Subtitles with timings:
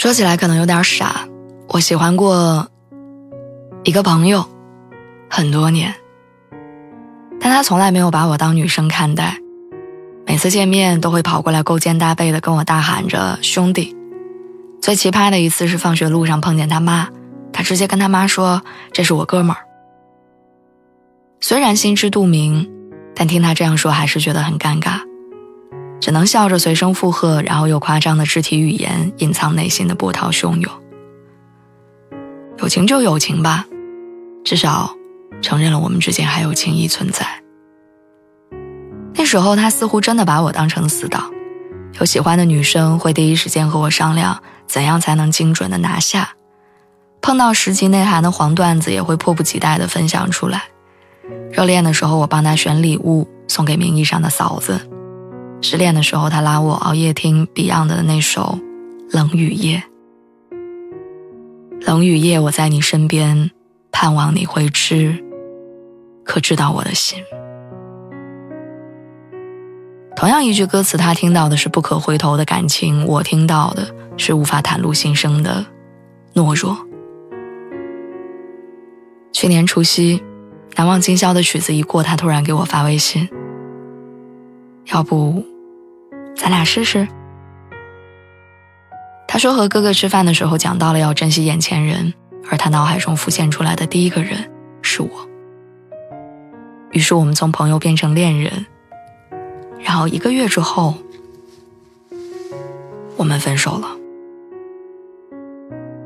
[0.00, 1.28] 说起来可能有点傻，
[1.68, 2.66] 我喜欢过
[3.84, 4.48] 一个朋友
[5.28, 5.94] 很多年，
[7.38, 9.36] 但他从来没有把我当女生看待，
[10.26, 13.94] 每次见面都会跑过来勾肩搭背的跟我大喊着“兄弟”。
[14.80, 17.06] 最奇葩的一次是放学路上碰见他妈，
[17.52, 18.62] 他直接跟他妈说
[18.94, 19.66] ：“这是我哥们儿。”
[21.42, 22.66] 虽然心知肚明，
[23.14, 25.02] 但听他这样说还是觉得很尴尬。
[26.10, 30.72] 只能笑着随声附和，然后用夸张的肢体语言隐藏内心的波涛汹涌。
[32.58, 33.64] 友情就友情吧，
[34.44, 34.92] 至少
[35.40, 37.24] 承认了我们之间还有情谊存在。
[39.14, 41.30] 那时候他似乎真的把我当成死党，
[42.00, 46.30] 有喜欢的女生会第一时间和我商量怎样才能精准的拿下，
[47.22, 50.64] 碰到十级内涵的黄段子也会迫不及待的分享出来。
[51.52, 54.90] 热恋的时候，我帮他选礼物送给名义上的嫂子。
[55.62, 58.58] 失恋的时候，他拉我熬夜听 Beyond 的那首
[59.16, 59.82] 《冷雨夜》。
[61.86, 63.50] 冷雨夜，我在你身边，
[63.92, 65.22] 盼望你会知，
[66.24, 67.22] 可知道我的心。
[70.16, 75.64] 同样一句歌词，他听到的是不可回头的感情，我听到的是无法袒露心声的
[76.34, 76.76] 懦弱。
[79.32, 80.22] 去年除夕，
[80.76, 83.28] 难忘今宵的曲子一过，他突然给我发微信。
[84.92, 85.42] 要不，
[86.40, 87.06] 咱俩试试。
[89.28, 92.14] 他说和哥哥吃饭的时候讲到了要珍惜眼前人，
[92.50, 94.50] 而他脑海中浮现出来的第一个人
[94.80, 95.10] 是我。
[96.92, 98.64] 于是我们从朋友变成恋人，
[99.80, 100.94] 然后一个月之后，
[103.18, 103.88] 我们分手了。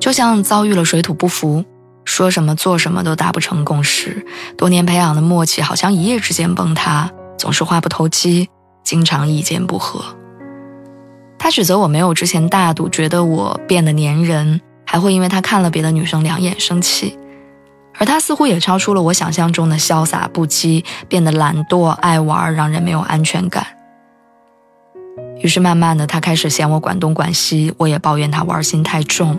[0.00, 1.64] 就像遭遇了水土不服，
[2.04, 4.26] 说什么做什么都达不成共识，
[4.58, 8.48] 多年培养的默契好像一夜之间崩塌，总是话不投机。
[8.86, 10.00] 经常意见不合，
[11.36, 17.18] 他指责我没有之前大度，觉得我变得粘人，还会因为他看了别的女生两眼生气。
[17.98, 23.66] 而他似乎也超出了我想象中的潇洒不羁，变得懒惰爱玩，让人没有安全感。
[25.40, 29.36] 于是慢慢的，他开始嫌我管东管西，我也抱怨他玩心太重。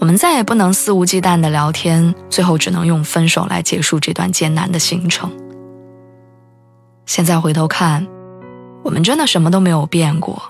[0.00, 5.30] 我们再也不能肆无忌惮的聊天，最后只能用分手来结束这段艰难的行程。
[7.06, 8.04] 现在回头看。
[8.82, 10.42] 我们真的什么都没有变过，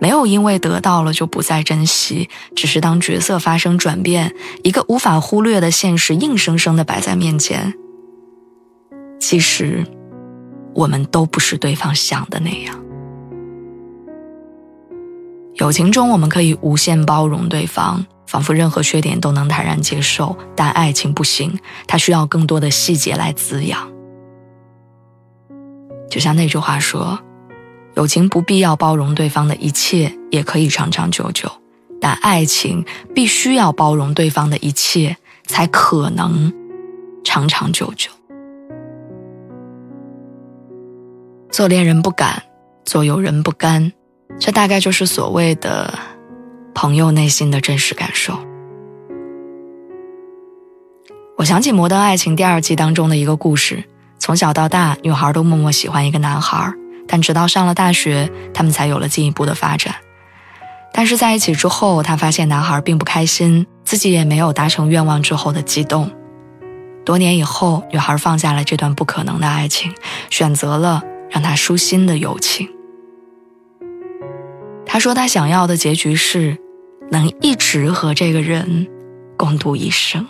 [0.00, 7.72] 没有因为得到了就不再珍惜，只是当角色发生转变，一个无法忽略的现实硬生生的摆在面前。
[9.20, 9.86] 其实，
[10.74, 12.78] 我们都不是对方想的那样。
[15.54, 21.56] 友情中，我们可以无限包容对方，仿佛任何缺点都能坦然接受，但爱情不行，
[21.86, 23.88] 它需要更多的细节来滋养。
[26.10, 27.18] 就像那句话说。
[27.96, 31.48] 友情不必要包容对方的一切，也可以长长久久；
[32.00, 32.84] 但爱情
[33.14, 36.52] 必须要包容对方的一切，才可能
[37.24, 38.10] 长长久久。
[41.50, 42.44] 做恋人不敢，
[42.84, 43.92] 做友人不甘，
[44.38, 45.92] 这大概就是所谓的
[46.72, 48.38] 朋友内心的真实感受。
[51.36, 53.82] 我想起《摩登爱情》第二季当中的一个故事：
[54.18, 56.72] 从小到大，女孩都默默喜欢一个男孩。
[57.10, 59.96] 但直到上了大学，他们才有了进一步的发展。
[60.92, 66.08] 但是在一起之后，他发现男孩并不开心，自己也没有达成愿望之后的激动。
[67.04, 69.92] 多年以后，女孩放下了这段不可能的爱情，
[70.30, 72.68] 选择了让他舒心的友情。
[74.86, 76.56] 他说他想要的结局是，
[77.10, 78.86] 能一直和这个人
[79.36, 80.28] 共度一生。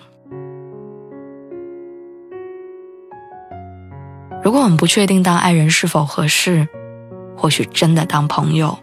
[4.62, 6.68] 我们不确定当爱人是否合适，
[7.36, 8.78] 或许真的当朋友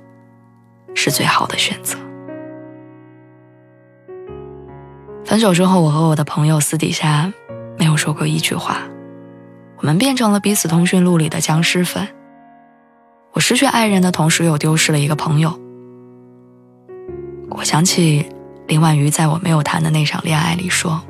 [0.95, 1.97] 是最好的选择。
[5.24, 7.31] 分手之后，我和我的朋友私底下
[7.77, 8.81] 没有说过一句话，
[9.77, 12.07] 我们变成了彼此通讯录里的僵尸粉。
[13.33, 15.59] 我失去爱人的同时，又丢失了一个朋友。
[17.50, 18.27] 我想起
[18.68, 21.01] 林婉瑜在我没有谈的那场恋爱里说：“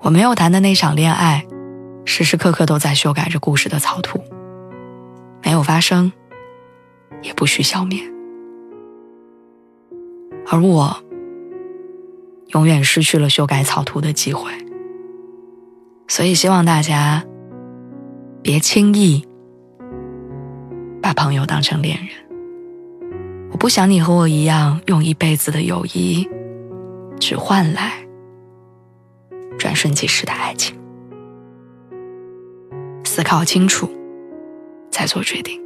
[0.00, 1.46] 我没有谈的那场恋爱。”
[2.04, 4.22] 时时刻刻都在修改着故事的草图，
[5.44, 6.12] 没有发生，
[7.22, 8.02] 也不需消灭。
[10.46, 10.96] 而我，
[12.48, 14.50] 永远失去了修改草图的机会。
[16.08, 17.24] 所以，希望大家
[18.42, 19.24] 别轻易
[21.00, 22.08] 把朋友当成恋人。
[23.52, 26.28] 我不想你和我一样，用一辈子的友谊，
[27.20, 27.92] 只换来
[29.56, 30.79] 转瞬即逝的爱情。
[33.20, 33.86] 思考清楚，
[34.90, 35.60] 再做决定。